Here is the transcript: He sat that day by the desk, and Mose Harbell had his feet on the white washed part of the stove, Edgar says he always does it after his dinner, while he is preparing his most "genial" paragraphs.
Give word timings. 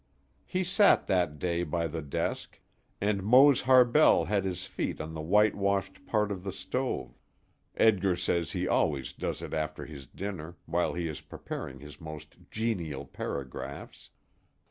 He 0.47 0.63
sat 0.63 1.05
that 1.05 1.37
day 1.37 1.61
by 1.63 1.85
the 1.85 2.01
desk, 2.01 2.59
and 2.99 3.21
Mose 3.21 3.61
Harbell 3.61 4.25
had 4.25 4.45
his 4.45 4.65
feet 4.65 4.99
on 4.99 5.13
the 5.13 5.21
white 5.21 5.53
washed 5.53 6.07
part 6.07 6.31
of 6.31 6.43
the 6.43 6.51
stove, 6.51 7.19
Edgar 7.77 8.15
says 8.15 8.53
he 8.53 8.67
always 8.67 9.13
does 9.13 9.43
it 9.43 9.53
after 9.53 9.85
his 9.85 10.07
dinner, 10.07 10.55
while 10.65 10.93
he 10.95 11.07
is 11.07 11.21
preparing 11.21 11.81
his 11.81 12.01
most 12.01 12.35
"genial" 12.49 13.05
paragraphs. 13.05 14.09